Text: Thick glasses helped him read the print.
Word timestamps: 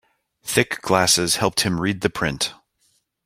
Thick 0.43 0.81
glasses 0.81 1.35
helped 1.35 1.59
him 1.59 1.79
read 1.79 2.01
the 2.01 2.09
print. 2.09 2.55